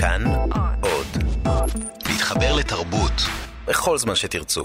כאן 0.00 0.24
עוד. 0.80 1.06
להתחבר 2.08 2.56
לתרבות 2.56 3.12
בכל 3.66 3.98
זמן 3.98 4.14
שתרצו. 4.14 4.64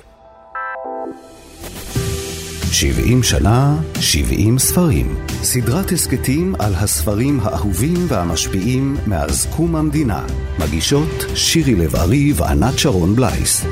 70 2.71 3.23
שנה, 3.23 3.75
70 3.99 4.59
ספרים. 4.59 5.25
סדרת 5.29 5.91
הסכתים 5.91 6.55
על 6.59 6.73
הספרים 6.75 7.39
האהובים 7.43 8.05
והמשפיעים 8.07 8.97
מאז 9.07 9.47
קום 9.55 9.75
המדינה. 9.75 10.25
מגישות 10.59 11.25
שירי 11.35 11.75
לב-ארי 11.75 12.33
וענת 12.35 12.79
שרון 12.79 13.15
בלייס. 13.15 13.65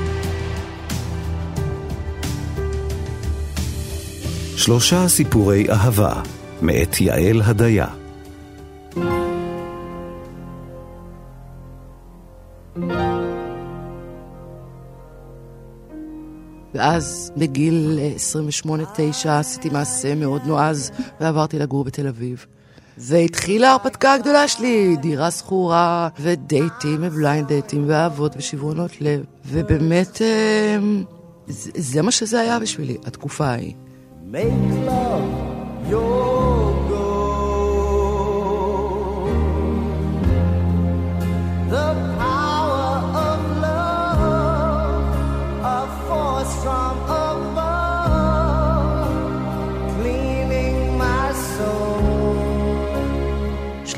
שלושה 4.55 5.07
סיפורי 5.07 5.69
אהבה, 5.69 6.13
מאת 6.61 7.01
יעל 7.01 7.41
הדיה. 7.41 8.00
ואז 16.81 17.31
בגיל 17.37 17.99
28-9 18.65 19.29
עשיתי 19.29 19.69
מעשה 19.69 20.15
מאוד 20.15 20.41
נועז 20.45 20.91
ועברתי 21.19 21.59
לגור 21.59 21.83
בתל 21.83 22.07
אביב. 22.07 22.45
והתחילה 22.97 23.69
ההרפתקה 23.69 24.13
הגדולה 24.13 24.47
שלי, 24.47 24.95
דירה 25.01 25.31
שכורה, 25.31 26.09
ודייטים, 26.19 26.97
ו 27.01 27.09
blind 27.09 27.47
דייטים, 27.47 27.83
ואהבות 27.87 28.33
ושברונות 28.37 29.01
לב. 29.01 29.25
ובאמת, 29.45 30.21
אה, 30.21 30.77
זה, 31.47 32.01
מה 32.01 32.11
שזה 32.11 32.39
היה 32.39 32.59
בשבילי, 32.59 32.97
התקופה 33.05 33.45
ההיא. 33.45 33.73
Make 34.31 34.87
love 34.87 35.91
your 35.91 37.00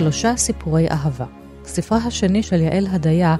שלושה 0.03 0.37
סיפורי 0.37 0.89
אהבה. 0.89 1.25
ספרה 1.65 1.97
השני 1.97 2.43
של 2.43 2.61
יעל 2.61 2.87
הדיה 2.91 3.35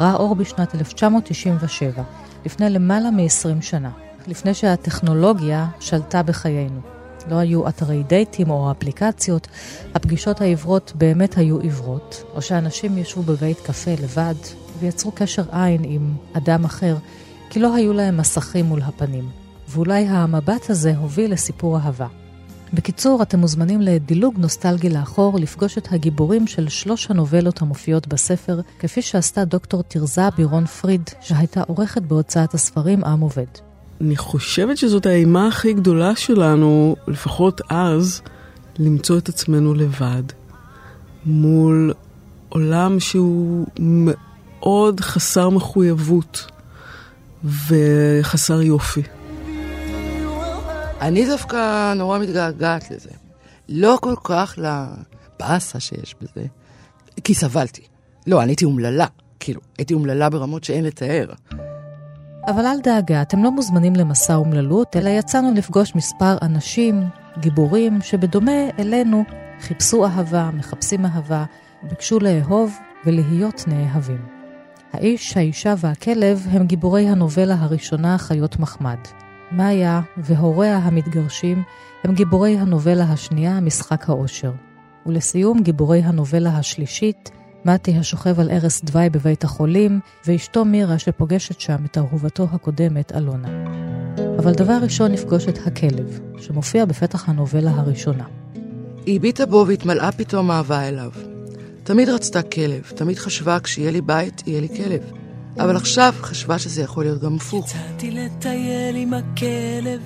ראה 0.00 0.14
אור 0.14 0.34
בשנת 0.34 0.74
1997, 0.74 2.02
לפני 2.46 2.70
למעלה 2.70 3.10
מ-20 3.10 3.62
שנה, 3.62 3.90
לפני 4.26 4.54
שהטכנולוגיה 4.54 5.68
שלטה 5.80 6.22
בחיינו. 6.22 6.80
לא 7.30 7.36
היו 7.36 7.68
אתרי 7.68 8.02
דייטים 8.02 8.50
או 8.50 8.70
אפליקציות, 8.70 9.48
הפגישות 9.94 10.40
העיוורות 10.40 10.92
באמת 10.94 11.38
היו 11.38 11.60
עיוורות, 11.60 12.22
או 12.34 12.42
שאנשים 12.42 12.98
ישבו 12.98 13.22
בבית 13.22 13.60
קפה 13.60 13.90
לבד 14.02 14.34
ויצרו 14.80 15.12
קשר 15.14 15.42
עין 15.52 15.82
עם 15.84 16.14
אדם 16.32 16.64
אחר, 16.64 16.96
כי 17.50 17.60
לא 17.60 17.74
היו 17.74 17.92
להם 17.92 18.16
מסכים 18.16 18.64
מול 18.64 18.82
הפנים. 18.82 19.28
ואולי 19.68 20.06
המבט 20.06 20.70
הזה 20.70 20.96
הוביל 20.96 21.32
לסיפור 21.32 21.76
אהבה. 21.76 22.06
בקיצור, 22.72 23.22
אתם 23.22 23.38
מוזמנים 23.38 23.80
לדילוג 23.80 24.34
נוסטלגי 24.38 24.88
לאחור, 24.88 25.38
לפגוש 25.38 25.78
את 25.78 25.88
הגיבורים 25.90 26.46
של 26.46 26.68
שלוש 26.68 27.10
הנובלות 27.10 27.62
המופיעות 27.62 28.08
בספר, 28.08 28.60
כפי 28.78 29.02
שעשתה 29.02 29.44
דוקטור 29.44 29.82
תרזה 29.82 30.30
בירון 30.36 30.66
פריד, 30.66 31.10
שהייתה 31.20 31.62
עורכת 31.62 32.02
בהוצאת 32.02 32.54
הספרים 32.54 33.04
עם 33.04 33.20
עובד. 33.20 33.46
אני 34.00 34.16
חושבת 34.16 34.78
שזאת 34.78 35.06
האימה 35.06 35.46
הכי 35.46 35.72
גדולה 35.72 36.16
שלנו, 36.16 36.96
לפחות 37.08 37.60
אז, 37.70 38.20
למצוא 38.78 39.18
את 39.18 39.28
עצמנו 39.28 39.74
לבד, 39.74 40.22
מול 41.26 41.92
עולם 42.48 43.00
שהוא 43.00 43.66
מאוד 43.78 45.00
חסר 45.00 45.48
מחויבות 45.50 46.46
וחסר 47.44 48.62
יופי. 48.62 49.02
אני 51.00 51.26
דווקא 51.26 51.92
נורא 51.94 52.18
מתגעגעת 52.18 52.90
לזה. 52.90 53.10
לא 53.68 53.98
כל 54.02 54.14
כך 54.24 54.58
לבאסה 54.58 55.80
שיש 55.80 56.14
בזה, 56.20 56.46
כי 57.24 57.34
סבלתי. 57.34 57.82
לא, 58.26 58.42
אני 58.42 58.50
הייתי 58.50 58.64
אומללה. 58.64 59.06
כאילו, 59.40 59.60
הייתי 59.78 59.94
אומללה 59.94 60.30
ברמות 60.30 60.64
שאין 60.64 60.84
לתאר. 60.84 61.26
אבל 62.46 62.66
אל 62.66 62.80
דאגה, 62.82 63.22
אתם 63.22 63.44
לא 63.44 63.50
מוזמנים 63.50 63.96
למסע 63.96 64.34
אומללות, 64.34 64.96
אלא 64.96 65.08
יצאנו 65.08 65.54
לפגוש 65.54 65.94
מספר 65.94 66.36
אנשים, 66.42 67.02
גיבורים, 67.38 68.00
שבדומה 68.02 68.70
אלינו 68.78 69.24
חיפשו 69.60 70.06
אהבה, 70.06 70.50
מחפשים 70.54 71.06
אהבה, 71.06 71.44
ביקשו 71.82 72.18
לאהוב 72.20 72.78
ולהיות 73.06 73.64
נאהבים. 73.66 74.26
האיש, 74.92 75.36
האישה 75.36 75.74
והכלב 75.78 76.46
הם 76.50 76.66
גיבורי 76.66 77.08
הנובלה 77.08 77.56
הראשונה, 77.58 78.18
חיות 78.18 78.58
מחמד. 78.58 78.98
מאיה 79.52 80.00
והוריה 80.16 80.76
המתגרשים 80.76 81.62
הם 82.04 82.14
גיבורי 82.14 82.58
הנובלה 82.58 83.04
השנייה, 83.04 83.60
משחק 83.60 84.08
האושר. 84.08 84.52
ולסיום, 85.06 85.62
גיבורי 85.62 85.98
הנובלה 85.98 86.50
השלישית, 86.50 87.30
מתי 87.64 87.96
השוכב 87.96 88.40
על 88.40 88.50
ערש 88.50 88.80
דווי 88.84 89.10
בבית 89.10 89.44
החולים, 89.44 90.00
ואשתו 90.26 90.64
מירה 90.64 90.98
שפוגשת 90.98 91.60
שם 91.60 91.84
את 91.84 91.98
אהובתו 91.98 92.46
הקודמת, 92.52 93.12
אלונה. 93.12 93.48
אבל 94.38 94.52
דבר 94.52 94.78
ראשון 94.82 95.12
נפגוש 95.12 95.48
את 95.48 95.58
הכלב, 95.66 96.20
שמופיע 96.40 96.84
בפתח 96.84 97.28
הנובלה 97.28 97.70
הראשונה. 97.70 98.24
היא 99.06 99.16
הביטה 99.16 99.46
בו 99.46 99.64
והתמלאה 99.68 100.12
פתאום 100.12 100.50
אהבה 100.50 100.88
אליו. 100.88 101.10
תמיד 101.84 102.08
רצתה 102.08 102.42
כלב, 102.42 102.82
תמיד 102.94 103.18
חשבה 103.18 103.60
כשיהיה 103.60 103.90
לי 103.90 104.00
בית, 104.00 104.42
יהיה 104.46 104.60
לי 104.60 104.68
כלב. 104.68 105.17
אבל 105.58 105.76
עכשיו 105.76 106.14
חשבה 106.20 106.58
שזה 106.58 106.82
יכול 106.82 107.04
להיות 107.04 107.22
גם 107.22 107.36
הפוך. 107.36 107.70
יצאתי 107.70 108.10
לטייל 108.10 108.96
עם 108.96 109.14
הכלב, 109.14 110.00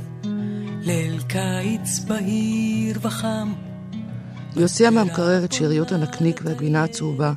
ליל 0.83 1.21
קיץ 1.29 1.99
בהיר 2.09 2.99
וחם. 3.03 3.53
היא 4.55 4.63
הוציאה 4.63 4.91
מהמקרר 4.91 5.45
את 5.45 5.53
שאריות 5.53 5.93
הנקניק 5.93 6.41
והגבינה 6.45 6.85
הצהובה, 6.85 7.33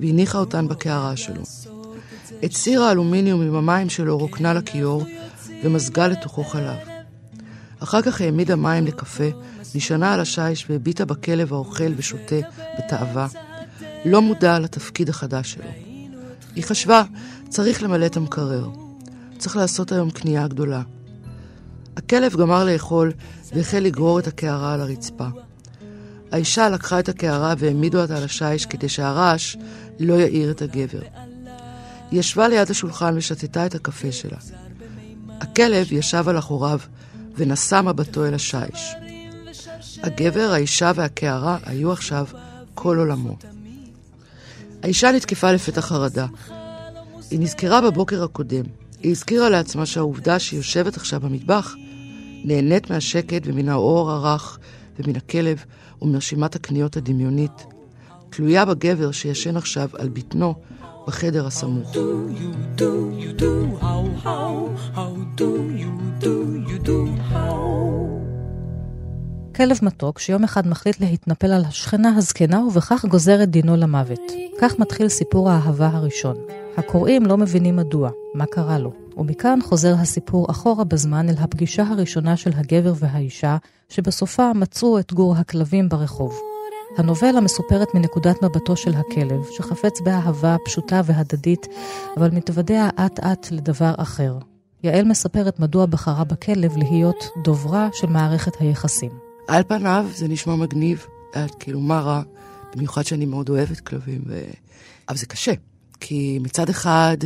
והניחה 0.00 0.38
אותן 0.38 0.68
בקערה 0.68 1.16
שלו. 1.16 1.42
את 2.44 2.52
סיר 2.52 2.82
האלומיניום 2.82 3.42
עם 3.42 3.54
המים 3.54 3.88
שלו 3.88 4.18
רוקנה 4.18 4.54
לכיור, 4.54 5.04
ומזגה 5.64 6.08
לתוכו 6.08 6.44
חלב. 6.44 6.76
אחר 7.80 8.02
כך 8.02 8.20
העמידה 8.20 8.56
מים 8.56 8.86
לקפה, 8.86 9.28
נשענה 9.74 10.14
על 10.14 10.20
השיש 10.20 10.66
והביטה 10.70 11.04
בכלב 11.04 11.52
האוכל 11.52 11.92
ושותה 11.96 12.36
בתאווה, 12.78 13.26
לא 14.04 14.22
מודע 14.22 14.58
לתפקיד 14.58 15.08
החדש 15.08 15.52
שלו. 15.52 15.85
היא 16.56 16.64
חשבה, 16.64 17.02
צריך 17.48 17.82
למלא 17.82 18.06
את 18.06 18.16
המקרר. 18.16 18.68
צריך 19.38 19.56
לעשות 19.56 19.92
היום 19.92 20.10
קנייה 20.10 20.48
גדולה. 20.48 20.82
הכלב 21.96 22.36
גמר 22.36 22.64
לאכול 22.64 23.12
והחל 23.54 23.78
לגרור 23.78 24.18
את 24.18 24.26
הקערה 24.26 24.74
על 24.74 24.80
הרצפה. 24.80 25.26
האישה 26.32 26.68
לקחה 26.68 26.98
את 26.98 27.08
הקערה 27.08 27.54
והעמידו 27.58 28.02
אותה 28.02 28.16
על 28.16 28.24
השיש 28.24 28.66
כדי 28.66 28.88
שהרעש 28.88 29.56
לא 30.00 30.14
יעיר 30.14 30.50
את 30.50 30.62
הגבר. 30.62 31.00
היא 32.10 32.20
ישבה 32.20 32.48
ליד 32.48 32.70
השולחן 32.70 33.16
ושתתה 33.16 33.66
את 33.66 33.74
הקפה 33.74 34.12
שלה. 34.12 34.38
הכלב 35.40 35.92
ישב 35.92 36.28
על 36.28 36.38
אחוריו 36.38 36.78
ונשא 37.36 37.80
מבטו 37.80 38.26
אל 38.26 38.34
השיש. 38.34 38.94
הגבר, 40.02 40.50
האישה 40.52 40.92
והקערה 40.94 41.58
היו 41.64 41.92
עכשיו 41.92 42.26
כל 42.74 42.98
עולמו. 42.98 43.36
האישה 44.82 45.12
נתקפה 45.12 45.52
לפתח 45.52 45.86
חרדה. 45.86 46.26
היא 47.30 47.40
נזכרה 47.40 47.80
בבוקר 47.80 48.24
הקודם. 48.24 48.64
היא 49.02 49.10
הזכירה 49.10 49.50
לעצמה 49.50 49.86
שהעובדה 49.86 50.38
שהיא 50.38 50.58
יושבת 50.58 50.96
עכשיו 50.96 51.20
במטבח 51.20 51.74
נהנית 52.44 52.90
מהשקט 52.90 53.42
ומן 53.44 53.68
האור 53.68 54.10
הרך 54.10 54.58
ומן 54.98 55.16
הכלב 55.16 55.64
ומרשימת 56.02 56.56
הקניות 56.56 56.96
הדמיונית, 56.96 57.66
תלויה 58.30 58.64
בגבר 58.64 59.10
שישן 59.12 59.56
עכשיו 59.56 59.88
על 59.98 60.08
בטנו 60.08 60.54
בחדר 61.06 61.46
הסמוך. 61.46 61.96
כלב 69.56 69.78
מתוק 69.82 70.18
שיום 70.18 70.44
אחד 70.44 70.66
מחליט 70.66 71.00
להתנפל 71.00 71.52
על 71.52 71.64
השכנה 71.64 72.16
הזקנה 72.16 72.64
ובכך 72.64 73.04
גוזר 73.04 73.42
את 73.42 73.50
דינו 73.50 73.76
למוות. 73.76 74.20
כך 74.60 74.78
מתחיל 74.78 75.08
סיפור 75.08 75.50
האהבה 75.50 75.88
הראשון. 75.92 76.36
הקוראים 76.76 77.26
לא 77.26 77.36
מבינים 77.36 77.76
מדוע, 77.76 78.10
מה 78.34 78.46
קרה 78.46 78.78
לו. 78.78 78.92
ומכאן 79.16 79.58
חוזר 79.62 79.94
הסיפור 79.94 80.46
אחורה 80.50 80.84
בזמן 80.84 81.28
אל 81.28 81.34
הפגישה 81.38 81.82
הראשונה 81.82 82.36
של 82.36 82.50
הגבר 82.54 82.92
והאישה, 82.96 83.56
שבסופה 83.88 84.52
מצאו 84.52 84.98
את 84.98 85.12
גור 85.12 85.36
הכלבים 85.36 85.88
ברחוב. 85.88 86.40
הנובלה 86.98 87.40
מסופרת 87.40 87.94
מנקודת 87.94 88.42
מבטו 88.42 88.76
של 88.76 88.94
הכלב, 88.94 89.40
שחפץ 89.50 90.00
באהבה 90.00 90.56
פשוטה 90.64 91.00
והדדית, 91.04 91.66
אבל 92.16 92.30
מתוודע 92.30 92.88
אט-אט 93.06 93.50
לדבר 93.50 93.94
אחר. 93.96 94.38
יעל 94.82 95.04
מספרת 95.04 95.60
מדוע 95.60 95.86
בחרה 95.86 96.24
בכלב 96.24 96.76
להיות 96.76 97.28
דוברה 97.44 97.88
של 97.92 98.06
מערכת 98.06 98.52
היחסים. 98.60 99.25
על 99.48 99.62
פניו 99.68 100.06
זה 100.14 100.28
נשמע 100.28 100.56
מגניב, 100.56 101.06
כאילו 101.58 101.80
מה 101.80 102.00
רע 102.00 102.22
במיוחד 102.74 103.02
שאני 103.02 103.26
מאוד 103.26 103.48
אוהבת 103.48 103.80
כלבים, 103.80 104.22
ו... 104.26 104.42
אבל 105.08 105.16
זה 105.16 105.26
קשה, 105.26 105.52
כי 106.00 106.38
מצד 106.42 106.68
אחד, 106.68 107.16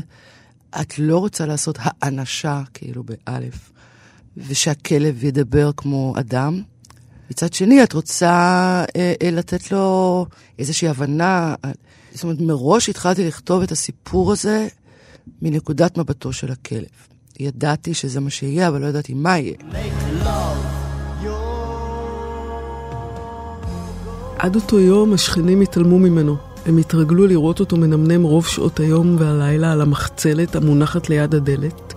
את 0.81 0.99
לא 0.99 1.19
רוצה 1.19 1.47
לעשות 1.47 1.79
האנשה, 1.81 2.63
כאילו, 2.75 3.03
באלף, 3.05 3.73
ושהכלב 4.37 5.25
ידבר 5.25 5.71
כמו 5.77 6.15
אדם. 6.19 6.63
מצד 7.31 7.53
שני, 7.53 7.83
את 7.83 7.93
רוצה 7.93 8.31
אה, 8.97 9.13
אה, 9.23 9.31
לתת 9.31 9.73
לו 9.73 10.27
איזושהי 10.59 10.89
הבנה. 10.89 11.55
זאת 12.13 12.25
אומרת, 12.25 12.41
מראש 12.41 12.89
התחלתי 12.89 13.27
לכתוב 13.27 13.63
את 13.63 13.73
הסיפור 13.73 14.33
הזה 14.33 14.69
מנקודת 15.43 15.99
מבטו 15.99 16.33
של 16.33 16.53
הכלב. 16.53 16.87
ידעתי 17.41 17.95
שזה 17.95 18.21
מה 18.21 18.31
שיהיה, 18.31 18.69
אבל 18.69 18.81
לא 18.81 18.87
ידעתי 18.87 19.15
מה 19.15 19.39
יהיה. 19.39 20.10
עד 24.43 24.55
אותו 24.55 24.81
יום 24.81 25.13
השכנים 25.13 25.61
התעלמו 25.61 25.99
ממנו. 25.99 26.37
הם 26.67 26.79
התרגלו 26.79 27.27
לראות 27.27 27.61
אותו 27.61 27.77
מנמנם 27.77 28.23
רוב 28.23 28.47
שעות 28.47 28.81
היום 28.81 29.17
והלילה 29.19 29.73
על 29.73 29.81
המחצלת 29.81 30.57
המונחת 30.57 31.09
ליד 31.09 31.35
הדלת, 31.35 31.95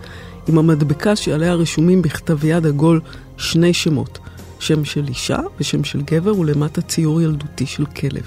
עם 0.48 0.58
המדבקה 0.58 1.16
שעליה 1.16 1.54
רשומים 1.54 2.02
בכתב 2.02 2.46
יד 2.46 2.66
עגול 2.66 3.02
שני 3.38 3.74
שמות, 3.74 4.20
שם 4.60 4.86
של 4.86 5.08
אישה 5.08 5.38
ושם 5.60 5.84
של 5.84 6.02
גבר 6.02 6.40
ולמטה 6.40 6.82
ציור 6.82 7.22
ילדותי 7.22 7.66
של 7.66 7.86
כלב. 7.86 8.24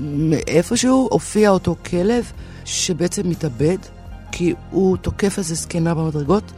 מאיפשהו 0.00 1.08
הופיע 1.10 1.50
אותו 1.50 1.76
כלב 1.90 2.32
שבעצם 2.64 3.28
מתאבד, 3.30 3.78
כי 4.32 4.54
הוא 4.70 4.96
תוקף 4.96 5.38
איזה 5.38 5.54
זקנה 5.54 5.94
במדרגות, 5.94 6.52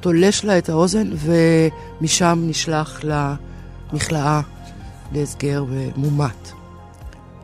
תולש 0.00 0.44
לה 0.44 0.58
את 0.58 0.68
האוזן 0.68 1.10
ומשם 1.16 2.38
נשלח 2.46 3.00
למכלאה 3.04 4.40
להסגר 5.12 5.64
ומומת. 5.68 6.52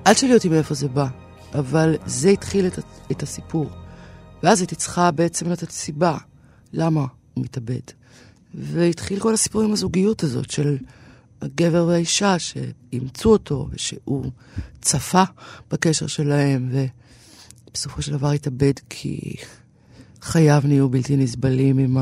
אל 0.07 0.15
תשאלי 0.15 0.35
אותי 0.35 0.49
מאיפה 0.49 0.75
זה 0.75 0.89
בא, 0.89 1.07
אבל 1.55 1.97
זה 2.07 2.29
התחיל 2.29 2.67
את, 2.67 2.79
את 3.11 3.23
הסיפור. 3.23 3.71
ואז 4.43 4.61
הייתי 4.61 4.75
צריכה 4.75 5.11
בעצם 5.11 5.51
לתת 5.51 5.71
סיבה 5.71 6.19
למה 6.73 7.07
הוא 7.35 7.45
מתאבד. 7.45 7.81
והתחיל 8.55 9.21
כל 9.21 9.35
הסיפור 9.35 9.63
עם 9.63 9.73
הזוגיות 9.73 10.23
הזאת 10.23 10.51
של 10.51 10.77
הגבר 11.43 11.87
והאישה 11.87 12.39
שאימצו 12.39 13.33
אותו 13.33 13.69
ושהוא 13.71 14.31
צפה 14.81 15.23
בקשר 15.71 16.07
שלהם, 16.07 16.71
ובסופו 17.69 18.03
של 18.03 18.13
דבר 18.13 18.31
התאבד 18.31 18.73
כי 18.91 19.37
חייו 20.23 20.63
נהיו 20.65 20.89
בלתי 20.89 21.17
נסבלים 21.17 21.79
עם 21.79 21.97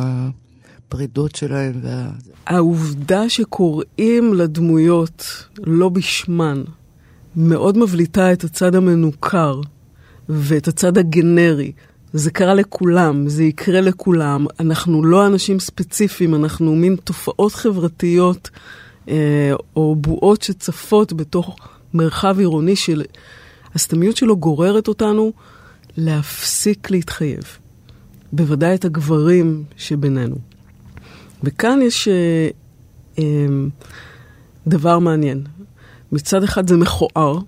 הפרידות 0.88 1.34
שלהם. 1.34 1.72
וה... 1.82 2.10
העובדה 2.46 3.28
שקוראים 3.28 4.34
לדמויות 4.34 5.46
לא 5.58 5.88
בשמן 5.88 6.62
מאוד 7.36 7.78
מבליטה 7.78 8.32
את 8.32 8.44
הצד 8.44 8.74
המנוכר 8.74 9.60
ואת 10.28 10.68
הצד 10.68 10.98
הגנרי. 10.98 11.72
זה 12.12 12.30
קרה 12.30 12.54
לכולם, 12.54 13.28
זה 13.28 13.44
יקרה 13.44 13.80
לכולם. 13.80 14.46
אנחנו 14.60 15.04
לא 15.04 15.26
אנשים 15.26 15.60
ספציפיים, 15.60 16.34
אנחנו 16.34 16.74
מין 16.76 16.96
תופעות 16.96 17.52
חברתיות 17.52 18.50
אה, 19.08 19.52
או 19.76 19.96
בועות 19.96 20.42
שצפות 20.42 21.12
בתוך 21.12 21.56
מרחב 21.94 22.38
עירוני 22.38 22.76
של... 22.76 23.02
הסתמיות 23.74 24.16
שלו 24.16 24.36
גוררת 24.36 24.88
אותנו 24.88 25.32
להפסיק 25.96 26.90
להתחייב. 26.90 27.42
בוודאי 28.32 28.74
את 28.74 28.84
הגברים 28.84 29.64
שבינינו. 29.76 30.36
וכאן 31.44 31.78
יש 31.82 32.08
אה, 32.08 32.48
אה, 33.18 33.46
דבר 34.66 34.98
מעניין. 34.98 35.44
מצד 36.12 36.42
אחד 36.42 36.68
זה 36.68 36.76
מכוער, 36.76 37.38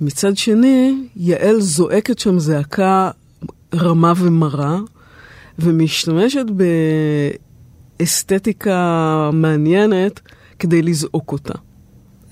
מצד 0.00 0.36
שני, 0.36 1.08
יעל 1.16 1.60
זועקת 1.60 2.18
שם 2.18 2.38
זעקה 2.38 3.10
רמה 3.74 4.12
ומרה, 4.16 4.78
ומשתמשת 5.58 6.46
באסתטיקה 7.98 9.30
מעניינת 9.32 10.20
כדי 10.58 10.82
לזעוק 10.82 11.32
אותה. 11.32 11.54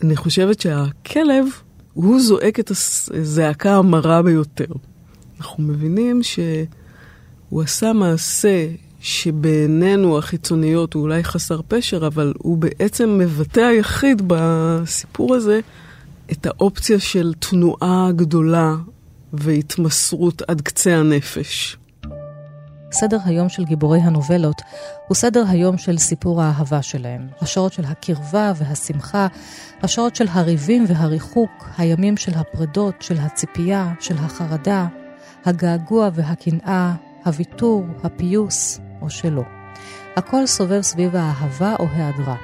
אני 0.02 0.16
חושבת 0.16 0.60
שהכלב, 0.60 1.46
הוא 1.94 2.20
זועק 2.20 2.60
את 2.60 2.70
הזעקה 2.70 3.76
המרה 3.76 4.22
ביותר. 4.22 4.66
אנחנו 5.38 5.62
מבינים 5.62 6.22
שהוא 6.22 7.62
עשה 7.62 7.92
מעשה 7.92 8.66
שבעינינו 9.04 10.18
החיצוניות 10.18 10.94
הוא 10.94 11.02
אולי 11.02 11.24
חסר 11.24 11.60
פשר, 11.68 12.06
אבל 12.06 12.32
הוא 12.38 12.58
בעצם 12.58 13.18
מבטא 13.18 13.60
היחיד 13.60 14.22
בסיפור 14.26 15.34
הזה 15.34 15.60
את 16.32 16.46
האופציה 16.46 17.00
של 17.00 17.32
תנועה 17.38 18.08
גדולה 18.16 18.74
והתמסרות 19.32 20.42
עד 20.48 20.60
קצה 20.60 20.96
הנפש. 20.96 21.76
סדר 22.92 23.18
היום 23.24 23.48
של 23.48 23.64
גיבורי 23.64 23.98
הנובלות 23.98 24.62
הוא 25.08 25.14
סדר 25.14 25.44
היום 25.48 25.78
של 25.78 25.98
סיפור 25.98 26.42
האהבה 26.42 26.82
שלהם. 26.82 27.28
השעות 27.40 27.72
של 27.72 27.84
הקרבה 27.84 28.52
והשמחה, 28.56 29.26
השעות 29.82 30.16
של 30.16 30.26
הריבים 30.30 30.84
והריחוק, 30.88 31.68
הימים 31.78 32.16
של 32.16 32.32
הפרדות, 32.34 32.94
של 33.00 33.16
הציפייה, 33.18 33.92
של 34.00 34.14
החרדה, 34.18 34.86
הגעגוע 35.44 36.08
והקנאה, 36.14 36.94
הוויתור, 37.24 37.84
הפיוס 38.02 38.80
או 39.04 39.10
שלא. 39.10 39.42
הכל 40.16 40.46
סובב 40.46 40.80
סביב 40.80 41.16
האהבה 41.16 41.74
או 41.78 41.86
היעדרה. 41.92 42.36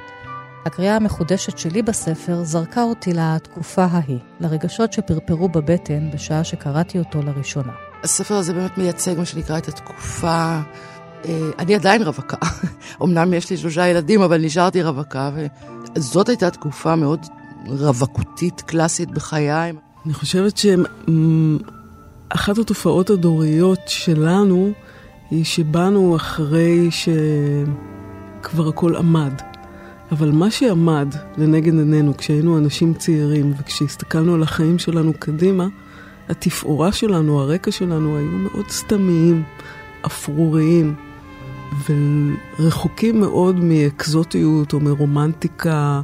הקריאה 0.65 0.95
המחודשת 0.95 1.57
שלי 1.57 1.81
בספר 1.81 2.43
זרקה 2.43 2.83
אותי 2.83 3.13
לתקופה 3.13 3.83
ההיא, 3.83 4.19
לרגשות 4.39 4.93
שפרפרו 4.93 5.49
בבטן 5.49 6.11
בשעה 6.13 6.43
שקראתי 6.43 6.99
אותו 6.99 7.21
לראשונה. 7.21 7.71
הספר 8.03 8.35
הזה 8.35 8.53
באמת 8.53 8.77
מייצג 8.77 9.17
מה 9.17 9.25
שנקרא 9.25 9.57
את 9.57 9.67
התקופה... 9.67 10.59
אה, 11.25 11.49
אני 11.59 11.75
עדיין 11.75 12.03
רווקה. 12.03 12.37
אמנם 13.03 13.33
יש 13.33 13.49
לי 13.49 13.57
שלושה 13.57 13.87
ילדים, 13.87 14.21
אבל 14.21 14.45
נשארתי 14.45 14.83
רווקה, 14.83 15.31
וזאת 15.95 16.29
הייתה 16.29 16.49
תקופה 16.49 16.95
מאוד 16.95 17.19
רווקותית, 17.67 18.61
קלאסית 18.61 19.11
בחיי. 19.11 19.71
אני 20.05 20.13
חושבת 20.13 20.57
שאחת 20.57 22.57
התופעות 22.57 23.09
הדוריות 23.09 23.79
שלנו 23.87 24.71
היא 25.31 25.45
שבאנו 25.45 26.15
אחרי 26.15 26.89
שכבר 26.91 28.67
הכל 28.67 28.95
עמד. 28.95 29.33
אבל 30.11 30.31
מה 30.31 30.51
שעמד 30.51 31.15
לנגד 31.37 31.73
עינינו 31.73 32.17
כשהיינו 32.17 32.57
אנשים 32.57 32.93
צעירים 32.93 33.53
וכשהסתכלנו 33.59 34.33
על 34.33 34.43
החיים 34.43 34.79
שלנו 34.79 35.13
קדימה, 35.19 35.67
התפאורה 36.29 36.91
שלנו, 36.91 37.39
הרקע 37.39 37.71
שלנו 37.71 38.17
היו 38.17 38.31
מאוד 38.31 38.69
סתמיים, 38.69 39.43
אפרוריים 40.05 40.95
ורחוקים 42.59 43.19
מאוד 43.19 43.55
מאקזוטיות 43.55 44.73
או 44.73 44.79
מרומנטיקה, 44.79 46.01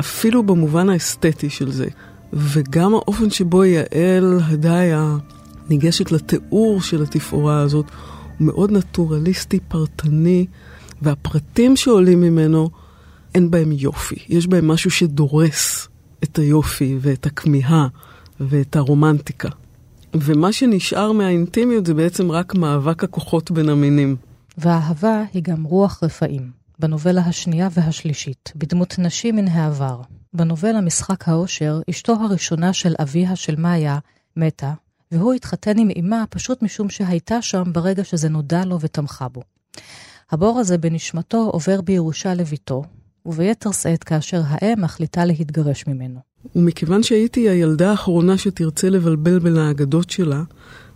אפילו 0.00 0.42
במובן 0.42 0.88
האסתטי 0.88 1.50
של 1.50 1.72
זה. 1.72 1.86
וגם 2.32 2.94
האופן 2.94 3.30
שבו 3.30 3.64
יעל 3.64 4.40
הדיה 4.44 5.16
ניגשת 5.70 6.12
לתיאור 6.12 6.82
של 6.82 7.02
התפאורה 7.02 7.60
הזאת 7.60 7.86
הוא 8.38 8.46
מאוד 8.46 8.70
נטורליסטי, 8.70 9.60
פרטני, 9.60 10.46
והפרטים 11.02 11.76
שעולים 11.76 12.20
ממנו 12.20 12.70
אין 13.34 13.50
בהם 13.50 13.72
יופי. 13.72 14.16
יש 14.28 14.46
בהם 14.46 14.68
משהו 14.68 14.90
שדורס 14.90 15.88
את 16.24 16.38
היופי 16.38 16.98
ואת 17.00 17.26
הכמיהה 17.26 17.88
ואת 18.40 18.76
הרומנטיקה. 18.76 19.48
ומה 20.14 20.52
שנשאר 20.52 21.12
מהאינטימיות 21.12 21.86
זה 21.86 21.94
בעצם 21.94 22.30
רק 22.30 22.54
מאבק 22.54 23.04
הכוחות 23.04 23.50
בין 23.50 23.68
המינים. 23.68 24.16
והאהבה 24.58 25.22
היא 25.32 25.42
גם 25.42 25.64
רוח 25.64 26.02
רפאים. 26.02 26.64
בנובלה 26.78 27.20
השנייה 27.20 27.68
והשלישית, 27.72 28.52
בדמות 28.56 28.98
נשים 28.98 29.36
מן 29.36 29.48
העבר. 29.48 30.00
בנובלה 30.34 30.80
משחק 30.80 31.28
האושר, 31.28 31.80
אשתו 31.90 32.12
הראשונה 32.12 32.72
של 32.72 32.94
אביה 32.98 33.36
של 33.36 33.56
מאיה 33.56 33.98
מתה, 34.36 34.72
והוא 35.12 35.34
התחתן 35.34 35.78
עם 35.78 35.88
אמה 36.00 36.24
פשוט 36.30 36.62
משום 36.62 36.90
שהייתה 36.90 37.42
שם 37.42 37.62
ברגע 37.72 38.04
שזה 38.04 38.28
נודע 38.28 38.64
לו 38.64 38.80
ותמכה 38.80 39.28
בו. 39.28 39.42
הבור 40.30 40.58
הזה 40.58 40.78
בנשמתו 40.78 41.50
עובר 41.52 41.80
בירושה 41.80 42.34
לביתו, 42.34 42.82
וביתר 43.26 43.72
שאת 43.72 44.04
כאשר 44.04 44.40
האם 44.46 44.80
מחליטה 44.80 45.24
להתגרש 45.24 45.86
ממנו. 45.86 46.20
ומכיוון 46.56 47.02
שהייתי 47.02 47.48
הילדה 47.48 47.90
האחרונה 47.90 48.38
שתרצה 48.38 48.88
לבלבל 48.88 49.38
בין 49.38 49.56
האגדות 49.56 50.10
שלה, 50.10 50.42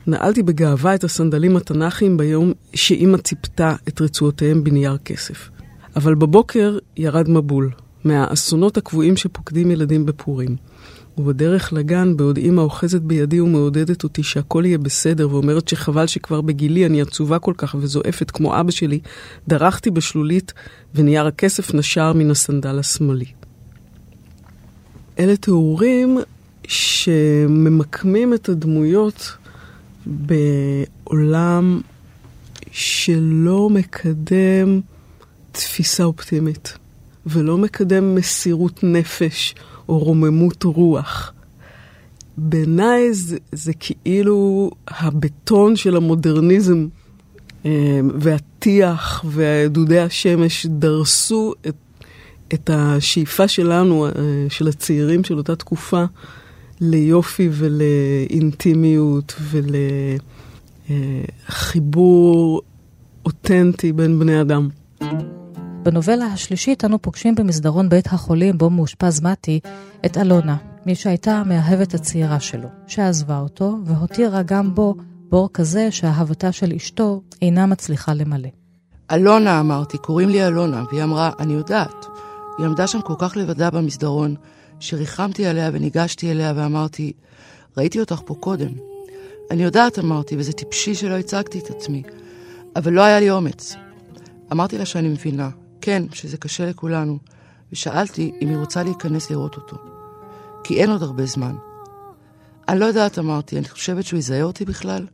נעלתי 0.07 0.43
בגאווה 0.43 0.95
את 0.95 1.05
הסנדלים 1.05 1.57
התנ"כיים 1.57 2.17
ביום 2.17 2.53
שאימא 2.75 3.17
ציפתה 3.17 3.75
את 3.89 4.01
רצועותיהם 4.01 4.65
בנייר 4.65 4.97
כסף. 4.99 5.51
אבל 5.97 6.15
בבוקר 6.15 6.79
ירד 6.97 7.29
מבול, 7.29 7.71
מהאסונות 8.05 8.77
הקבועים 8.77 9.17
שפוקדים 9.17 9.71
ילדים 9.71 10.07
בפורים. 10.07 10.57
ובדרך 11.19 11.73
לגן, 11.73 12.17
בעוד 12.17 12.37
אימא 12.37 12.61
אוחזת 12.61 13.01
בידי 13.01 13.41
ומעודדת 13.41 14.05
אותי 14.05 14.23
שהכל 14.23 14.63
יהיה 14.67 14.79
בסדר, 14.79 15.31
ואומרת 15.31 15.69
שחבל 15.69 16.07
שכבר 16.07 16.41
בגילי 16.41 16.87
אני 16.87 17.03
עצובה 17.03 17.39
כל 17.39 17.55
כך 17.57 17.77
וזועפת 17.79 18.31
כמו 18.31 18.61
אבא 18.61 18.71
שלי, 18.71 19.01
דרכתי 19.49 19.91
בשלולית 19.91 20.53
ונייר 20.95 21.27
הכסף 21.27 21.75
נשר 21.75 22.13
מן 22.13 22.31
הסנדל 22.31 22.79
השמאלי. 22.79 23.27
אלה 25.19 25.37
תיאורים 25.37 26.19
שממקמים 26.69 28.35
את 28.35 28.49
הדמויות 28.49 29.33
בעולם 30.07 31.81
שלא 32.71 33.71
מקדם 33.71 34.81
תפיסה 35.53 36.05
אופטימית, 36.05 36.79
ולא 37.27 37.59
מקדם 37.59 38.15
מסירות 38.15 38.81
נפש 38.83 39.55
או 39.89 39.99
רוממות 39.99 40.65
רוח. 40.65 41.33
בעיניי 42.37 43.15
זה, 43.15 43.37
זה 43.53 43.73
כאילו 43.75 44.71
הבטון 44.89 45.77
של 45.77 45.97
המודרניזם 45.97 46.87
אה, 47.67 48.01
והטיח 48.19 49.25
ודודי 49.29 50.01
השמש 50.01 50.67
דרסו 50.67 51.55
את, 51.69 51.75
את 52.55 52.71
השאיפה 52.73 53.49
שלנו, 53.49 54.07
אה, 54.07 54.13
של 54.49 54.69
הצעירים 54.69 55.25
של 55.25 55.39
אותה 55.39 55.57
תקופה, 55.57 56.05
ליופי 56.81 57.49
ולאינטימיות 57.53 59.35
ולחיבור 60.89 62.63
אותנטי 63.25 63.93
בין 63.93 64.19
בני 64.19 64.41
אדם. 64.41 64.69
בנובלה 65.83 66.27
השלישית 66.27 66.85
אנו 66.85 67.03
פוגשים 67.03 67.35
במסדרון 67.35 67.89
בית 67.89 68.07
החולים 68.07 68.59
בו 68.59 68.71
מאושפז 68.71 69.23
מתי 69.23 69.61
את 70.07 70.19
אלונה, 70.19 70.57
מי 70.87 70.95
שהייתה 70.95 71.33
המאהבת 71.33 71.95
הצעירה 71.95 72.41
שלו, 72.41 72.69
שעזבה 72.87 73.39
אותו 73.39 73.77
והותירה 73.85 74.43
גם 74.43 74.75
בו 74.75 74.95
בור 75.29 75.49
כזה 75.55 75.91
שאהבתה 75.91 76.53
של 76.53 76.73
אשתו 76.73 77.23
אינה 77.43 77.67
מצליחה 77.67 78.15
למלא. 78.15 78.49
אלונה 79.13 79.61
אמרתי, 79.61 79.99
קוראים 79.99 80.29
לי 80.29 80.47
אלונה, 80.47 80.85
והיא 80.91 81.03
אמרה, 81.03 81.31
אני 81.39 81.53
יודעת. 81.53 82.07
היא 82.59 82.67
עמדה 82.67 82.87
שם 82.87 83.01
כל 83.01 83.15
כך 83.19 83.37
לבדה 83.37 83.71
במסדרון, 83.71 84.35
שריחמתי 84.81 85.47
עליה 85.47 85.71
וניגשתי 85.73 86.31
אליה 86.31 86.53
ואמרתי, 86.57 87.13
ראיתי 87.77 88.01
אותך 88.01 88.21
פה 88.25 88.35
קודם. 88.35 88.71
אני 89.51 89.63
יודעת, 89.63 89.99
אמרתי, 89.99 90.37
וזה 90.39 90.53
טיפשי 90.53 90.95
שלא 90.95 91.19
הצגתי 91.19 91.59
את 91.59 91.71
עצמי, 91.71 92.03
אבל 92.77 92.93
לא 92.93 93.03
היה 93.03 93.21
לי 93.21 93.31
אומץ. 93.31 93.77
אמרתי 94.53 94.79
לה 94.79 94.85
שאני 94.85 95.09
מבינה, 95.09 95.49
כן, 95.89 96.03
שזה 96.13 96.37
קשה 96.37 96.67
לכולנו, 96.67 97.19
ושאלתי 97.73 98.33
אם 98.43 98.49
היא 98.49 98.57
רוצה 98.57 98.83
להיכנס 98.83 99.31
לראות 99.31 99.57
אותו. 99.57 99.77
כי 100.65 100.81
אין 100.81 100.91
עוד 100.91 101.03
הרבה 101.03 101.27
זמן. 101.27 101.57
אני 102.69 102.79
לא 102.79 102.85
יודעת, 102.85 103.19
אמרתי, 103.19 103.59
אני 103.59 103.69
חושבת 103.69 104.05
שהוא 104.05 104.19
יזהה 104.19 104.43
אותי 104.43 104.65
בכלל? 104.65 105.07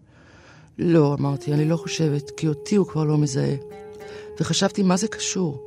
לא, 0.78 1.16
אמרתי, 1.18 1.52
אני 1.52 1.68
לא 1.68 1.76
חושבת, 1.76 2.30
כי 2.36 2.48
אותי 2.48 2.76
הוא 2.76 2.86
כבר 2.86 3.04
לא 3.04 3.18
מזהה. 3.18 3.54
וחשבתי, 4.40 4.82
מה 4.82 4.96
זה 4.96 5.08
קשור? 5.08 5.66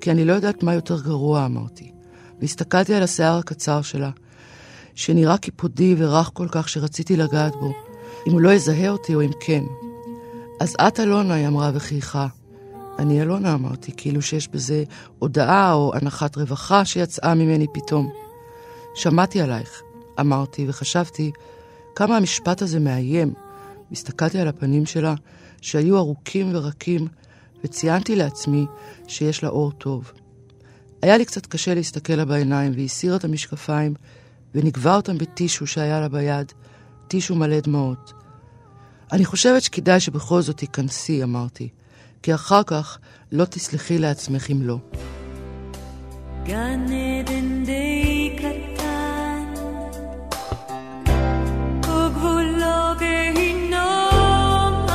כי 0.00 0.10
אני 0.10 0.24
לא 0.24 0.32
יודעת 0.32 0.62
מה 0.62 0.74
יותר 0.74 1.00
גרוע, 1.00 1.46
אמרתי. 1.46 1.92
והסתכלתי 2.40 2.94
על 2.94 3.02
השיער 3.02 3.38
הקצר 3.38 3.82
שלה, 3.82 4.10
שנראה 4.94 5.38
קיפודי 5.38 5.94
ורך 5.98 6.30
כל 6.34 6.48
כך 6.50 6.68
שרציתי 6.68 7.16
לגעת 7.16 7.56
בו, 7.56 7.72
אם 8.26 8.32
הוא 8.32 8.40
לא 8.40 8.50
יזהה 8.50 8.90
אותי 8.90 9.14
או 9.14 9.22
אם 9.22 9.30
כן. 9.40 9.64
אז 10.60 10.76
את 10.88 11.00
אלונה, 11.00 11.34
היא 11.34 11.46
אמרה 11.46 11.70
וחייכה. 11.74 12.26
אני 12.98 13.22
אלונה, 13.22 13.54
אמרתי, 13.54 13.92
כאילו 13.96 14.22
שיש 14.22 14.48
בזה 14.48 14.84
הודאה 15.18 15.72
או 15.72 15.92
הנחת 15.94 16.36
רווחה 16.36 16.84
שיצאה 16.84 17.34
ממני 17.34 17.66
פתאום. 17.74 18.10
שמעתי 18.94 19.40
עלייך, 19.40 19.82
אמרתי, 20.20 20.66
וחשבתי 20.68 21.32
כמה 21.94 22.16
המשפט 22.16 22.62
הזה 22.62 22.80
מאיים. 22.80 23.34
הסתכלתי 23.92 24.38
על 24.38 24.48
הפנים 24.48 24.86
שלה, 24.86 25.14
שהיו 25.60 25.98
ארוכים 25.98 26.50
ורקים, 26.54 27.08
וציינתי 27.64 28.16
לעצמי 28.16 28.66
שיש 29.08 29.42
לה 29.42 29.48
אור 29.48 29.72
טוב. 29.72 30.12
היה 31.02 31.16
לי 31.16 31.24
קצת 31.24 31.46
קשה 31.46 31.74
להסתכל 31.74 32.12
לה 32.12 32.24
בעיניים, 32.24 32.72
והיא 32.72 32.84
הסירה 32.84 33.16
את 33.16 33.24
המשקפיים, 33.24 33.94
ונגבה 34.54 34.96
אותם 34.96 35.18
בטישו 35.18 35.66
שהיה 35.66 36.00
לה 36.00 36.08
ביד, 36.08 36.52
טישו 37.08 37.34
מלא 37.34 37.60
דמעות. 37.60 38.12
אני 39.12 39.24
חושבת 39.24 39.62
שכדאי 39.62 40.00
שבכל 40.00 40.42
זאת 40.42 40.56
תיכנסי, 40.56 41.22
אמרתי, 41.22 41.68
כי 42.22 42.34
אחר 42.34 42.62
כך 42.62 42.98
לא 43.32 43.44
תסלחי 43.44 43.98
לעצמך 43.98 44.50
אם 44.50 44.62
לא. 44.62 44.76
גן 46.44 46.86
עדן 47.20 47.64
די 47.64 48.36
קטן, 48.38 49.54
וגבולו 51.78 52.98
גיהינום. 52.98 54.86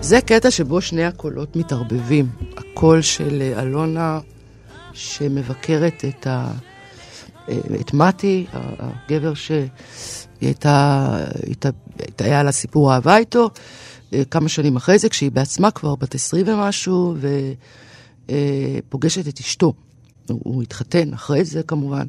זה 0.00 0.20
קטע 0.20 0.50
שבו 0.50 0.80
שני 0.80 1.04
הקולות 1.04 1.56
מתערבבים. 1.56 2.28
הקול 2.56 3.02
של 3.02 3.42
אלונה 3.58 4.20
שמבקרת 4.92 6.04
את, 6.04 6.26
ה... 6.26 6.52
את 7.80 7.94
מתי, 7.94 8.46
הגבר 8.52 9.34
שהיא 9.34 9.68
הייתה, 10.40 11.08
הייתה, 11.46 11.68
היה 12.18 12.42
לה 12.42 12.52
סיפור 12.52 12.94
אהבה 12.94 13.16
איתו, 13.16 13.50
כמה 14.30 14.48
שנים 14.48 14.76
אחרי 14.76 14.98
זה, 14.98 15.08
כשהיא 15.08 15.30
בעצמה 15.30 15.70
כבר 15.70 15.94
בת 15.96 16.14
עשרים 16.14 16.48
ומשהו, 16.48 17.14
ופוגשת 18.26 19.28
את 19.28 19.40
אשתו. 19.40 19.72
הוא, 20.28 20.62
התחתן 20.62 21.12
אחרי 21.12 21.44
זה 21.44 21.62
כמובן. 21.62 22.06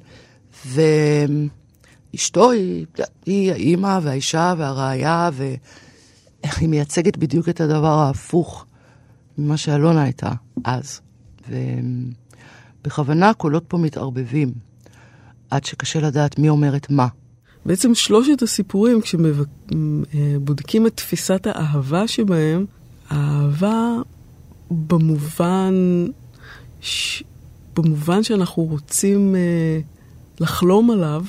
ואשתו 2.14 2.52
היא, 2.52 2.86
היא 3.26 3.52
האימא 3.52 4.00
והאישה 4.02 4.54
והראיה, 4.58 5.30
והיא 5.34 6.70
מייצגת 6.70 7.18
בדיוק 7.18 7.50
את 7.50 7.62
הדבר 7.62 8.00
ההפוך 8.00 8.66
ממה 9.38 9.58
שאלונה 9.58 10.04
הייתה 10.04 10.32
אז. 10.64 11.02
ובכוונה 12.82 13.30
הקולות 13.30 13.64
פה 13.68 13.78
מתערבבים, 13.78 14.54
עד 15.50 15.66
שקשה 15.66 16.00
לדעת 16.00 16.40
מי 16.40 16.50
אומרת 16.50 16.90
מה. 16.90 17.08
בעצם 17.66 17.96
שלושת 17.96 18.42
הסיפורים, 18.42 19.00
כשבודקים 19.02 20.88
את 20.88 20.98
תפיסת 20.98 21.48
האהבה 21.48 22.08
שבהם, 22.08 22.66
האהבה 23.10 23.96
במובן, 24.72 25.74
ש... 26.82 27.24
במובן 27.76 28.24
שאנחנו 28.24 28.64
רוצים 28.64 29.36
אה, 29.36 29.80
לחלום 30.40 30.92
עליו, 30.92 31.26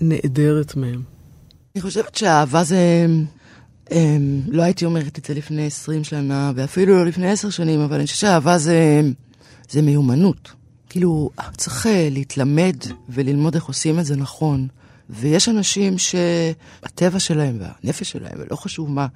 נעדרת 0.00 0.76
מהם. 0.76 1.02
אני 1.74 1.82
חושבת 1.82 2.14
שהאהבה 2.14 2.64
זה... 2.64 3.06
אמ, 3.92 4.40
לא 4.48 4.62
הייתי 4.62 4.84
אומרת 4.84 5.18
את 5.18 5.24
זה 5.24 5.34
לפני 5.34 5.66
20 5.66 6.04
שנה, 6.04 6.52
ואפילו 6.54 6.96
לא 6.96 7.06
לפני 7.06 7.30
10 7.30 7.50
שנים, 7.50 7.80
אבל 7.80 7.96
אני 7.96 8.06
חושבת 8.06 8.18
שהאהבה 8.18 8.58
זה, 8.58 9.00
זה 9.70 9.82
מיומנות. 9.82 10.52
כאילו, 10.88 11.30
צריך 11.56 11.86
אה, 11.86 12.08
להתלמד 12.10 12.76
וללמוד 13.08 13.54
איך 13.54 13.64
עושים 13.64 13.98
את 13.98 14.04
זה 14.04 14.16
נכון. 14.16 14.68
ויש 15.10 15.48
אנשים 15.48 15.94
שהטבע 15.98 17.18
שלהם 17.18 17.58
והנפש 17.60 18.10
שלהם, 18.10 18.38
ולא 18.38 18.56
חשוב 18.56 18.90
מה, 18.90 19.06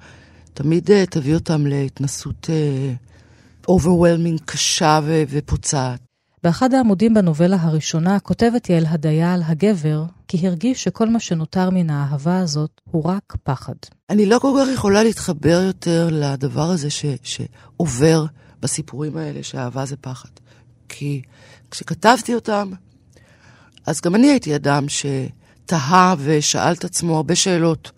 תמיד 0.53 0.89
אה, 0.89 0.93
תביא 1.09 1.35
אותם 1.35 1.67
להתנסות 1.67 2.49
overwhelming 3.67 4.39
אה, 4.39 4.43
קשה 4.45 4.99
ו- 5.03 5.23
ופוצעת. 5.29 5.99
באחד 6.43 6.73
העמודים 6.73 7.13
בנובלה 7.13 7.57
הראשונה 7.59 8.19
כותבת 8.19 8.69
יעל 8.69 8.85
הדיה 8.87 9.33
על 9.33 9.41
הגבר, 9.45 10.03
כי 10.27 10.47
הרגיש 10.47 10.83
שכל 10.83 11.09
מה 11.09 11.19
שנותר 11.19 11.69
מן 11.69 11.89
האהבה 11.89 12.39
הזאת 12.39 12.81
הוא 12.91 13.03
רק 13.03 13.35
פחד. 13.43 13.73
אני 14.09 14.25
לא 14.25 14.39
כל 14.39 14.59
כך 14.61 14.73
יכולה 14.73 15.03
להתחבר 15.03 15.61
יותר 15.67 16.09
לדבר 16.11 16.69
הזה 16.69 16.89
ש- 16.89 17.05
שעובר 17.23 18.25
בסיפורים 18.61 19.17
האלה, 19.17 19.43
שאהבה 19.43 19.85
זה 19.85 19.95
פחד. 20.01 20.29
כי 20.89 21.21
כשכתבתי 21.71 22.35
אותם, 22.35 22.71
אז 23.85 24.01
גם 24.01 24.15
אני 24.15 24.29
הייתי 24.29 24.55
אדם 24.55 24.89
ש... 24.89 25.05
תהה 25.71 26.15
ושאל 26.19 26.73
את 26.73 26.83
עצמו 26.83 27.15
הרבה 27.15 27.35
שאלות 27.35 27.91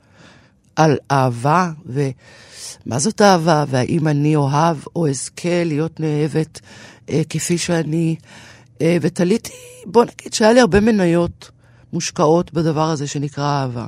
על 0.76 0.98
אהבה, 1.12 1.72
ומה 1.86 3.00
זאת 3.00 3.22
אהבה, 3.22 3.66
והאם 3.68 4.08
אני 4.08 4.36
אוהב 4.36 4.78
או 4.96 5.10
אזכה 5.10 5.64
להיות 5.64 6.00
נאהבת 6.00 6.60
אה, 7.10 7.22
כפי 7.30 7.58
שאני. 7.58 8.16
אה, 8.82 8.98
ותליתי, 9.02 9.54
בוא 9.86 10.04
נגיד 10.04 10.34
שהיה 10.34 10.54
לי 10.54 10.60
הרבה 10.60 10.80
מניות 10.80 11.52
מושקעות 11.94 12.54
בדבר 12.54 12.90
הזה 12.90 13.08
שנקרא 13.08 13.62
אהבה. 13.62 13.88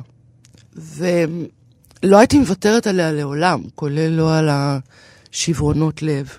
ולא 0.75 2.17
הייתי 2.17 2.39
מוותרת 2.39 2.87
עליה 2.87 3.11
לעולם, 3.11 3.61
כולל 3.75 4.09
לא 4.09 4.37
על 4.37 4.49
השברונות 4.51 6.01
לב. 6.01 6.37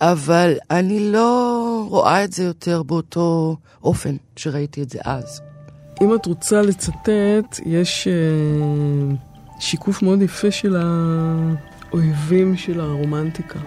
אבל 0.00 0.54
אני 0.70 1.12
לא 1.12 1.86
רואה 1.88 2.24
את 2.24 2.32
זה 2.32 2.44
יותר 2.44 2.82
באותו 2.82 3.56
אופן 3.84 4.16
שראיתי 4.36 4.82
את 4.82 4.90
זה 4.90 4.98
אז. 5.04 5.53
אם 6.02 6.14
את 6.14 6.26
רוצה 6.26 6.62
לצטט, 6.62 7.60
יש 7.66 8.08
uh, 8.08 9.14
שיקוף 9.60 10.02
מאוד 10.02 10.22
יפה 10.22 10.50
של 10.50 10.76
האויבים 11.90 12.56
של 12.56 12.80
הרומנטיקה. 12.80 13.58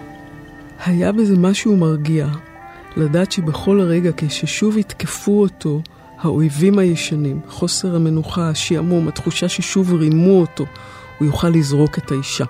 היה 0.84 1.12
בזה 1.12 1.36
משהו 1.36 1.76
מרגיע, 1.76 2.28
לדעת 2.96 3.32
שבכל 3.32 3.80
רגע 3.80 4.10
כששוב 4.16 4.76
יתקפו 4.76 5.40
אותו 5.40 5.82
האויבים 6.18 6.78
הישנים, 6.78 7.40
חוסר 7.48 7.96
המנוחה, 7.96 8.48
השעמום, 8.48 9.08
התחושה 9.08 9.48
ששוב 9.48 9.94
רימו 9.94 10.40
אותו, 10.40 10.66
הוא 11.18 11.26
יוכל 11.26 11.48
לזרוק 11.48 11.98
את 11.98 12.10
האישה. 12.10 12.44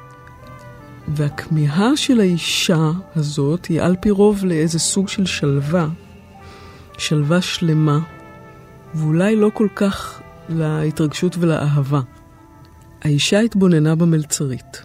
והכמיהה 1.09 1.97
של 1.97 2.21
האישה 2.21 2.91
הזאת 3.17 3.67
היא 3.67 3.83
על 3.83 3.97
פי 4.01 4.11
רוב 4.11 4.45
לאיזה 4.45 4.79
סוג 4.79 5.09
של 5.09 5.27
שלווה, 5.27 5.89
שלווה 6.99 7.43
שלמה, 7.43 7.99
ואולי 8.95 9.37
לא 9.37 9.51
כל 9.55 9.69
כך 9.75 10.21
להתרגשות 10.49 11.37
ולאהבה. 11.39 12.01
האישה 13.03 13.41
התבוננה 13.41 13.95
במלצרית. 13.95 14.85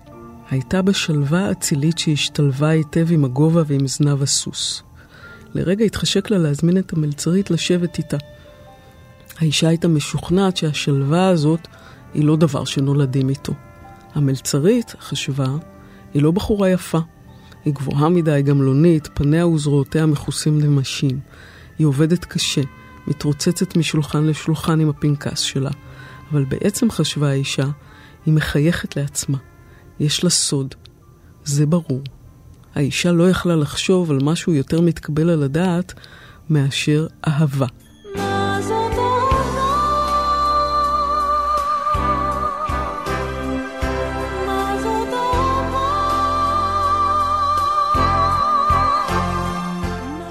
הייתה 0.50 0.82
בשלווה 0.82 1.52
אצילית 1.52 1.98
שהשתלבה 1.98 2.70
היטב 2.70 3.12
עם 3.12 3.26
הגובה 3.26 3.64
ועם 3.68 3.88
זנב 3.88 4.22
הסוס. 4.22 4.84
לרגע 5.54 5.86
התחשק 5.86 6.30
לה 6.32 6.38
להזמין 6.38 6.78
את 6.78 6.94
המלצרית 6.94 7.52
לשבת 7.52 7.98
איתה. 7.98 8.18
האישה 9.40 9.68
הייתה 9.68 9.88
משוכנעת 9.88 10.58
שהשלווה 10.58 11.28
הזאת 11.28 11.68
היא 12.14 12.26
לא 12.26 12.36
דבר 12.36 12.66
שנולדים 12.66 13.30
איתו. 13.30 13.54
המלצרית, 14.16 14.96
חשבה, 15.00 15.48
היא 16.14 16.24
לא 16.24 16.32
בחורה 16.32 16.70
יפה. 16.70 17.00
היא 17.66 17.74
גבוהה 17.74 18.10
מדי, 18.10 18.42
גמלונית, 18.46 19.10
פניה 19.14 19.48
וזרועותיה 19.48 20.06
מכוסים 20.06 20.60
לנשים. 20.60 21.20
היא 21.80 21.88
עובדת 21.88 22.26
קשה, 22.26 22.62
מתרוצצת 23.08 23.78
משולחן 23.78 24.24
לשולחן 24.24 24.80
עם 24.80 24.90
הפנקס 24.90 25.40
שלה. 25.40 25.72
אבל 26.32 26.46
בעצם 26.46 26.92
חשבה 26.92 27.30
האישה, 27.30 27.66
היא 28.26 28.34
מחייכת 28.34 28.96
לעצמה. 28.96 29.38
יש 30.00 30.24
לה 30.24 30.30
סוד. 30.30 30.76
זה 31.44 31.66
ברור. 31.66 32.02
האישה 32.76 33.12
לא 33.12 33.30
יכלה 33.30 33.56
לחשוב 33.56 34.12
על 34.12 34.20
משהו 34.24 34.54
יותר 34.54 34.82
מתקבל 34.82 35.30
על 35.30 35.44
הדעת 35.44 35.94
מאשר 36.50 37.08
אהבה. 37.28 37.68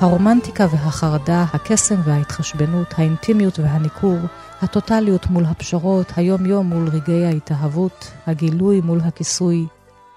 הרומנטיקה 0.03 0.67
והחרדה, 0.71 1.45
הקסם 1.53 2.01
וההתחשבנות, 2.05 2.87
האינטימיות 2.97 3.59
והניכור, 3.59 4.19
הטוטליות 4.63 5.27
מול 5.27 5.45
הפשרות, 5.45 6.07
היום-יום 6.17 6.67
מול 6.67 6.89
רגעי 6.89 7.25
ההתאהבות, 7.25 8.13
הגילוי 8.27 8.81
מול 8.81 9.01
הכיסוי. 9.01 9.67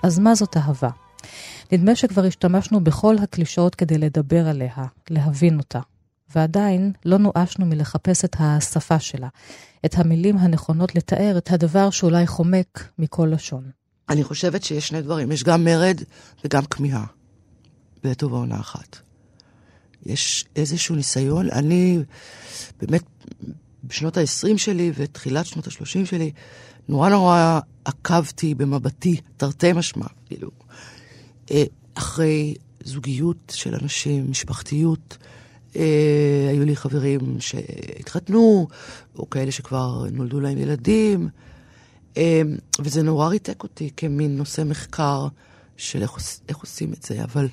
אז 0.03 0.19
מה 0.19 0.35
זאת 0.35 0.57
אהבה? 0.57 0.89
נדמה 1.71 1.95
שכבר 1.95 2.23
השתמשנו 2.25 2.83
בכל 2.83 3.15
הקלישאות 3.17 3.75
כדי 3.75 3.97
לדבר 3.97 4.47
עליה, 4.47 4.85
להבין 5.09 5.57
אותה. 5.57 5.79
ועדיין 6.35 6.91
לא 7.05 7.17
נואשנו 7.17 7.65
מלחפש 7.65 8.25
את 8.25 8.35
השפה 8.39 8.99
שלה, 8.99 9.27
את 9.85 9.95
המילים 9.97 10.37
הנכונות 10.37 10.95
לתאר 10.95 11.35
את 11.37 11.51
הדבר 11.51 11.89
שאולי 11.89 12.27
חומק 12.27 12.89
מכל 12.99 13.29
לשון. 13.31 13.69
אני 14.09 14.23
חושבת 14.23 14.63
שיש 14.63 14.87
שני 14.87 15.01
דברים, 15.01 15.31
יש 15.31 15.43
גם 15.43 15.63
מרד 15.63 16.01
וגם 16.45 16.65
כמיהה, 16.65 17.05
בעת 18.03 18.23
ובעונה 18.23 18.59
אחת. 18.59 19.04
יש 20.05 20.45
איזשהו 20.55 20.95
ניסיון, 20.95 21.49
אני 21.51 21.99
באמת 22.81 23.03
בשנות 23.83 24.17
ה-20 24.17 24.57
שלי 24.57 24.91
ותחילת 24.95 25.45
שנות 25.45 25.67
ה-30 25.67 26.05
שלי, 26.05 26.31
נורא 26.89 27.09
נורא 27.09 27.59
עקבתי 27.85 28.55
במבטי, 28.55 29.21
תרתי 29.37 29.73
משמע, 29.73 30.05
כאילו, 30.25 30.51
אה, 31.51 31.63
אחרי 31.93 32.55
זוגיות 32.83 33.53
של 33.55 33.75
אנשים, 33.81 34.31
משפחתיות. 34.31 35.17
אה, 35.75 36.47
היו 36.49 36.65
לי 36.65 36.75
חברים 36.75 37.37
שהתחתנו, 37.39 38.67
או 39.15 39.29
כאלה 39.29 39.51
שכבר 39.51 40.05
נולדו 40.11 40.39
להם 40.39 40.57
ילדים, 40.57 41.29
אה, 42.17 42.41
וזה 42.79 43.03
נורא 43.03 43.27
ריתק 43.27 43.63
אותי 43.63 43.89
כמין 43.97 44.37
נושא 44.37 44.61
מחקר 44.65 45.27
של 45.77 46.01
איך, 46.01 46.11
איך 46.49 46.57
עושים 46.57 46.93
את 46.93 47.03
זה. 47.03 47.23
אבל 47.23 47.47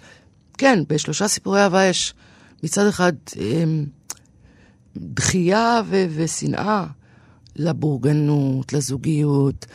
כן, 0.59 0.79
בשלושה 0.89 1.29
סיפורי 1.29 1.63
אהבה 1.63 1.85
יש 1.85 2.15
מצד 2.63 2.87
אחד 2.87 3.13
דחייה 4.97 5.81
ו- 5.87 6.07
ושנאה 6.15 6.87
לבורגנות, 7.57 8.73
לזוגיות, 8.73 9.67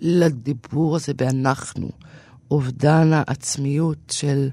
לדיבור 0.00 0.96
הזה 0.96 1.14
באנחנו, 1.14 1.90
אובדן 2.50 3.10
העצמיות 3.12 3.98
של 4.10 4.48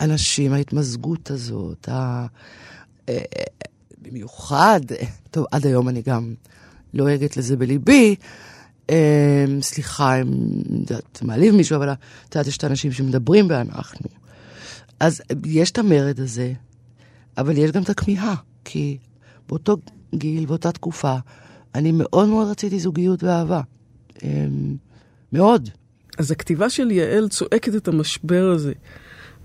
אנשים, 0.00 0.52
ההתמזגות 0.52 1.30
הזאת, 1.30 1.88
ה... 1.88 2.26
אה, 3.08 3.18
במיוחד, 4.02 4.80
טוב, 5.30 5.46
עד 5.50 5.66
היום 5.66 5.88
אני 5.88 6.02
גם 6.02 6.34
לועגת 6.94 7.36
לזה 7.36 7.56
בליבי, 7.56 8.16
אה, 8.90 9.44
סליחה 9.60 10.20
אם 10.20 10.26
את 10.98 11.22
מעליב 11.22 11.54
מישהו, 11.54 11.76
אבל 11.76 11.92
את 11.92 12.34
יודעת, 12.34 12.46
יש 12.46 12.56
את 12.56 12.64
האנשים 12.64 12.92
שמדברים 12.92 13.48
באנחנו. 13.48 14.08
אז 15.00 15.22
יש 15.44 15.70
את 15.70 15.78
המרד 15.78 16.20
הזה, 16.20 16.52
אבל 17.38 17.58
יש 17.58 17.70
גם 17.70 17.82
את 17.82 17.90
הכמיהה, 17.90 18.34
כי 18.64 18.98
באותו 19.48 19.76
גיל, 20.14 20.46
באותה 20.46 20.72
תקופה, 20.72 21.16
אני 21.74 21.92
מאוד 21.92 22.28
מאוד 22.28 22.48
רציתי 22.48 22.78
זוגיות 22.78 23.22
ואהבה. 23.22 23.60
אמ, 24.22 24.76
מאוד. 25.32 25.68
אז 26.18 26.30
הכתיבה 26.30 26.70
של 26.70 26.90
יעל 26.90 27.28
צועקת 27.28 27.74
את 27.74 27.88
המשבר 27.88 28.50
הזה. 28.54 28.72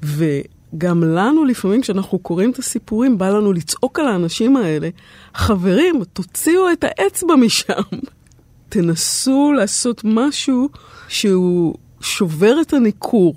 וגם 0.03 1.03
לנו 1.03 1.45
לפעמים, 1.45 1.81
כשאנחנו 1.81 2.19
קוראים 2.19 2.51
את 2.51 2.59
הסיפורים, 2.59 3.17
בא 3.17 3.29
לנו 3.29 3.53
לצעוק 3.53 3.99
על 3.99 4.07
האנשים 4.07 4.57
האלה, 4.57 4.89
חברים, 5.33 6.03
תוציאו 6.13 6.71
את 6.71 6.83
האצבע 6.83 7.35
משם. 7.35 7.81
תנסו 8.69 9.51
לעשות 9.51 10.01
משהו 10.03 10.69
שהוא 11.07 11.75
שובר 12.01 12.61
את 12.61 12.73
הניכור. 12.73 13.35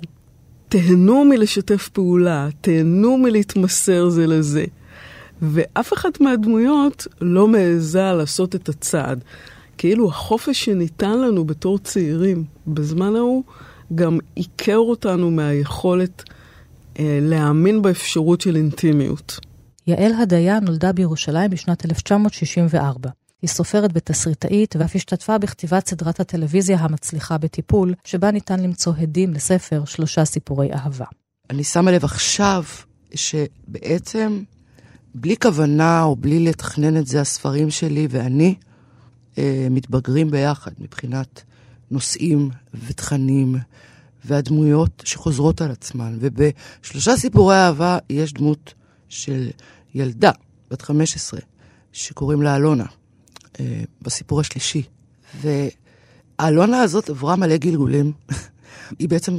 תהנו 0.75 1.25
מלשתף 1.25 1.89
פעולה, 1.89 2.47
תהנו 2.61 3.17
מלהתמסר 3.17 4.09
זה 4.09 4.27
לזה. 4.27 4.65
ואף 5.41 5.93
אחת 5.93 6.21
מהדמויות 6.21 7.07
לא 7.21 7.47
מעיזה 7.47 8.11
לעשות 8.11 8.55
את 8.55 8.69
הצעד. 8.69 9.23
כאילו 9.77 10.09
החופש 10.09 10.65
שניתן 10.65 11.19
לנו 11.19 11.45
בתור 11.45 11.79
צעירים 11.79 12.43
בזמן 12.67 13.15
ההוא, 13.15 13.43
גם 13.95 14.17
עיקר 14.35 14.77
אותנו 14.77 15.31
מהיכולת 15.31 16.23
אה, 16.99 17.19
להאמין 17.21 17.81
באפשרות 17.81 18.41
של 18.41 18.55
אינטימיות. 18.55 19.39
יעל 19.87 20.13
הדיה 20.13 20.59
נולדה 20.59 20.91
בירושלים 20.91 21.51
בשנת 21.51 21.85
1964. 21.85 23.09
היא 23.45 23.49
סופרת 23.49 23.91
ותסריטאית 23.93 24.75
ואף 24.79 24.95
השתתפה 24.95 25.37
בכתיבת 25.37 25.87
סדרת 25.87 26.19
הטלוויזיה 26.19 26.77
המצליחה 26.79 27.37
בטיפול, 27.37 27.93
שבה 28.03 28.31
ניתן 28.31 28.59
למצוא 28.59 28.93
הדים 28.97 29.33
לספר 29.33 29.85
שלושה 29.85 30.25
סיפורי 30.25 30.73
אהבה. 30.73 31.05
אני 31.49 31.63
שמה 31.63 31.91
לב 31.91 32.03
עכשיו 32.03 32.63
שבעצם 33.15 34.43
בלי 35.15 35.37
כוונה 35.37 36.03
או 36.03 36.15
בלי 36.15 36.39
לתכנן 36.39 36.97
את 36.97 37.07
זה, 37.07 37.21
הספרים 37.21 37.69
שלי 37.71 38.07
ואני 38.09 38.55
אה, 39.37 39.67
מתבגרים 39.71 40.31
ביחד 40.31 40.71
מבחינת 40.79 41.43
נושאים 41.91 42.49
ותכנים 42.87 43.55
והדמויות 44.25 45.03
שחוזרות 45.05 45.61
על 45.61 45.71
עצמן. 45.71 46.17
ובשלושה 46.19 47.17
סיפורי 47.17 47.55
אהבה 47.55 47.97
יש 48.09 48.33
דמות 48.33 48.73
של 49.09 49.49
ילדה, 49.95 50.31
בת 50.71 50.81
15, 50.81 51.39
שקוראים 51.93 52.41
לה 52.41 52.55
אלונה, 52.55 52.85
בסיפור 54.01 54.39
השלישי. 54.39 54.83
והאלונה 55.41 56.81
הזאת 56.81 57.09
עברה 57.09 57.35
מלא 57.35 57.57
גלגולים. 57.57 58.11
היא 58.99 59.09
בעצם 59.09 59.37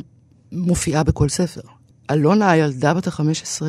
מופיעה 0.52 1.02
בכל 1.02 1.28
ספר. 1.28 1.60
אלונה, 2.10 2.50
הילדה 2.50 2.94
בת 2.94 3.06
ה-15, 3.06 3.62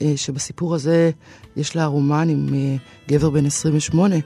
אה, 0.00 0.12
שבסיפור 0.16 0.74
הזה 0.74 1.10
יש 1.56 1.76
לה 1.76 1.86
רומן 1.86 2.28
עם 2.28 2.54
אה, 2.54 2.76
גבר 3.08 3.30
בן 3.30 3.46
28, 3.46 4.16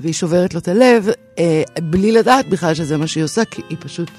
והיא 0.00 0.12
שוברת 0.12 0.54
לו 0.54 0.60
את 0.60 0.68
הלב, 0.68 1.08
אה, 1.38 1.62
בלי 1.82 2.12
לדעת 2.12 2.48
בכלל 2.48 2.74
שזה 2.74 2.96
מה 2.96 3.06
שהיא 3.06 3.24
עושה, 3.24 3.44
כי 3.44 3.62
היא 3.68 3.78
פשוט 3.80 4.10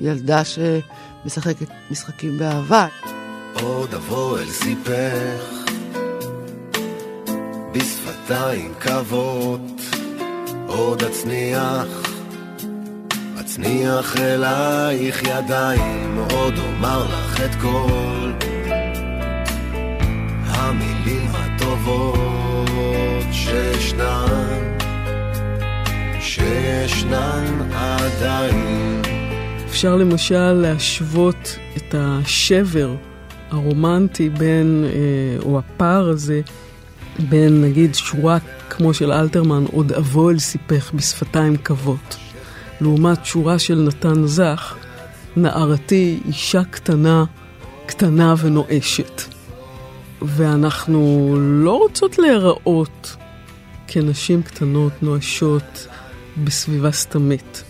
ילדה 0.00 0.42
שמשחקת 0.44 1.66
משחקים 1.90 2.38
באהבה. 2.38 2.86
עוד 3.54 3.94
אבוא 3.94 4.38
אל 4.38 4.50
סיפך, 4.50 5.64
בשפתיים 7.72 8.72
קוות, 8.82 9.99
עוד 10.70 11.02
אצניח, 11.02 11.86
אצניח 13.40 14.16
אלייך 14.20 15.22
ידיים, 15.22 16.18
עוד 16.30 16.54
אומר 16.58 17.04
לך 17.04 17.40
את 17.40 17.54
כל 17.60 18.30
המילים 20.46 21.30
הטובות 21.32 22.68
שישנן, 23.32 24.76
שישנן 26.20 27.70
עדיין. 27.74 29.02
אפשר 29.66 29.96
למשל 29.96 30.52
להשוות 30.52 31.58
את 31.76 31.94
השבר 31.98 32.94
הרומנטי 33.50 34.28
בין, 34.28 34.84
אה, 34.84 35.42
או 35.42 35.58
הפער 35.58 36.08
הזה, 36.08 36.40
בין 37.18 37.62
נגיד 37.62 37.94
שורה 37.94 38.38
כמו 38.80 38.94
של 38.94 39.12
אלתרמן, 39.12 39.64
עוד 39.72 39.92
אבוא 39.92 40.30
אל 40.30 40.38
סיפך 40.38 40.92
בשפתיים 40.94 41.56
קוות, 41.56 42.16
לעומת 42.80 43.24
שורה 43.24 43.58
של 43.58 43.74
נתן 43.74 44.26
זך, 44.26 44.76
נערתי 45.36 46.20
אישה 46.28 46.64
קטנה, 46.64 47.24
קטנה 47.86 48.34
ונואשת. 48.38 49.22
ואנחנו 50.22 51.34
לא 51.38 51.78
רוצות 51.78 52.18
להיראות 52.18 53.16
כנשים 53.88 54.42
קטנות, 54.42 54.92
נואשות, 55.02 55.86
בסביבה 56.44 56.92
סתמית. 56.92 57.64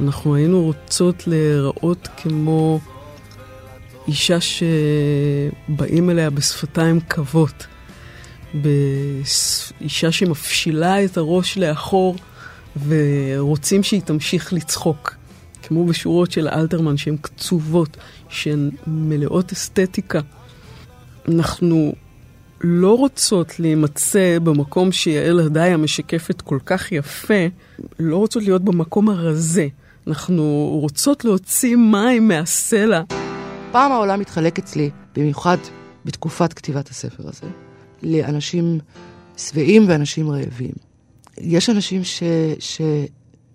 אנחנו 0.00 0.34
היינו 0.34 0.62
רוצות 0.62 1.26
להיראות 1.26 2.08
כמו 2.16 2.80
אישה 4.08 4.38
שבאים 4.40 6.10
אליה 6.10 6.30
בשפתיים 6.30 7.00
קוות, 7.00 7.66
באישה 8.54 10.12
שמפשילה 10.12 11.04
את 11.04 11.16
הראש 11.16 11.58
לאחור 11.58 12.16
ורוצים 12.88 13.82
שהיא 13.82 14.02
תמשיך 14.02 14.52
לצחוק. 14.52 15.14
כמו 15.62 15.86
בשורות 15.86 16.30
של 16.32 16.48
אלתרמן 16.48 16.96
שהן 16.96 17.16
קצובות, 17.20 17.96
שהן 18.28 18.70
מלאות 18.86 19.52
אסתטיקה. 19.52 20.20
אנחנו 21.28 21.92
לא 22.60 22.96
רוצות 22.96 23.60
להימצא 23.60 24.38
במקום 24.42 24.92
שיעל 24.92 25.40
הדיה 25.40 25.76
משקפת 25.76 26.40
כל 26.40 26.58
כך 26.66 26.92
יפה, 26.92 27.46
לא 27.98 28.16
רוצות 28.16 28.42
להיות 28.42 28.64
במקום 28.64 29.08
הרזה. 29.08 29.68
אנחנו 30.06 30.68
רוצות 30.80 31.24
להוציא 31.24 31.76
מים 31.76 32.28
מהסלע. 32.28 33.02
פעם 33.72 33.92
העולם 33.92 34.20
התחלק 34.20 34.58
אצלי, 34.58 34.90
במיוחד 35.16 35.58
בתקופת 36.04 36.52
כתיבת 36.52 36.88
הספר 36.88 37.28
הזה, 37.28 37.46
לאנשים 38.02 38.78
שבעים 39.36 39.84
ואנשים 39.88 40.30
רעבים. 40.30 40.72
יש 41.38 41.70
אנשים 41.70 42.04
ש, 42.04 42.22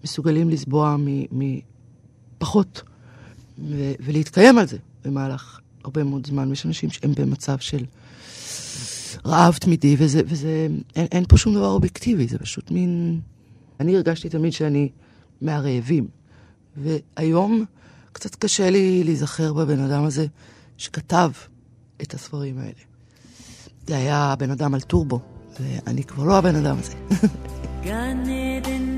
שמסוגלים 0.04 0.50
לסבוע 0.50 0.96
מפחות 1.32 2.82
ולהתקיים 4.00 4.58
על 4.58 4.68
זה 4.68 4.78
במהלך 5.06 5.60
הרבה 5.84 6.04
מאוד 6.04 6.28
זמן. 6.28 6.50
ויש 6.50 6.66
אנשים 6.66 6.90
שהם 6.90 7.14
במצב 7.14 7.58
של 7.60 7.86
רעב 9.26 9.58
תמידי, 9.58 9.96
וזה, 10.00 10.22
וזה 10.26 10.68
אין, 10.96 11.08
אין 11.12 11.26
פה 11.30 11.38
שום 11.38 11.54
דבר 11.54 11.70
אובייקטיבי, 11.70 12.28
זה 12.28 12.40
פשוט 12.40 12.72
מין... 12.72 13.22
אני 13.80 13.96
הרגשתי 13.96 14.30
תמיד 14.30 14.54
שאני 14.54 14.90
מהרעבים. 15.42 16.08
והיום 16.78 17.66
קצת 18.12 18.36
קשה 18.36 18.70
לי 18.70 19.04
להיזכר 19.04 19.54
בבן 19.54 19.80
אדם 19.80 20.04
הזה 20.04 20.26
שכתב 20.78 21.32
את 22.02 22.14
הספרים 22.14 22.58
האלה. 22.58 22.93
זה 23.88 23.98
היה 23.98 24.36
בן 24.40 24.52
אדם 24.52 24.74
על 24.74 24.82
טורבו, 24.82 25.20
ואני 25.60 26.04
כבר 26.04 26.24
לא 26.24 26.38
הבן 26.38 26.56
אדם 26.56 26.76
הזה. 26.80 26.94
גן 27.84 28.24
עדן 28.58 28.93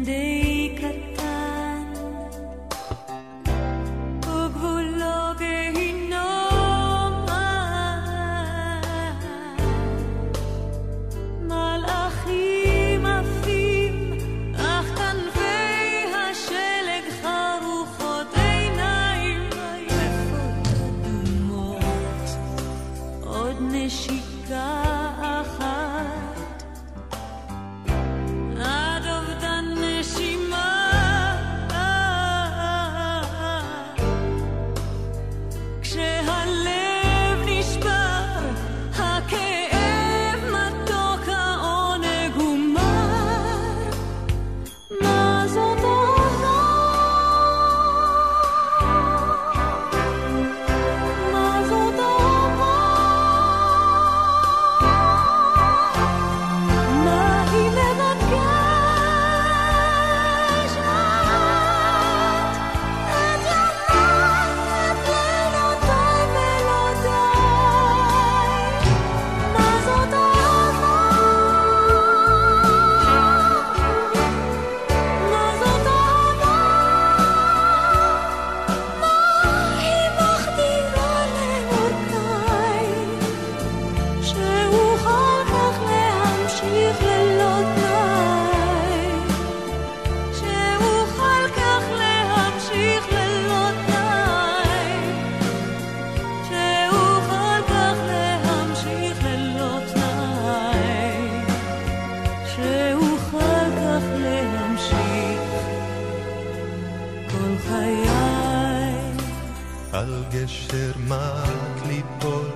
על 110.05 110.23
גשר 110.31 110.91
מק 111.07 111.87
ליפול, 111.87 112.49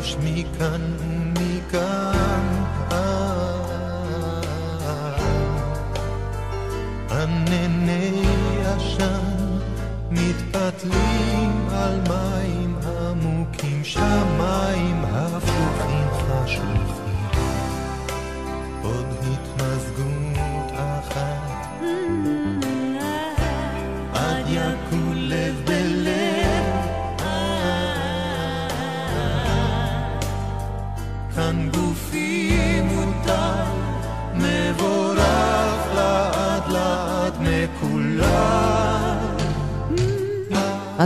אש 0.00 0.16
מכאן 0.24 0.96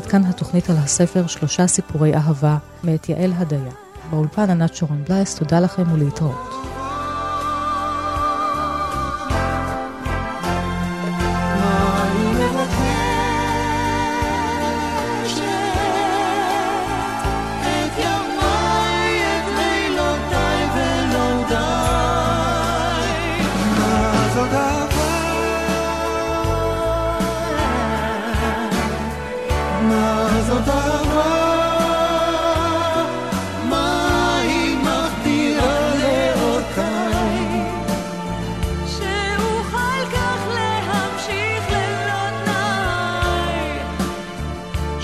עד 0.01 0.07
כאן 0.07 0.25
התוכנית 0.25 0.71
על 0.71 0.77
הספר 0.77 1.27
שלושה 1.27 1.67
סיפורי 1.67 2.15
אהבה 2.15 2.57
מאת 2.85 3.09
יעל 3.09 3.33
הדיה. 3.37 3.73
באולפן 4.11 4.51
ענת 4.51 4.75
שרון 4.75 5.05
בלייס, 5.09 5.35
תודה 5.35 5.61
לכם 5.61 5.93
ולהתראות. 5.93 6.50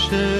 Krishna 0.07 0.36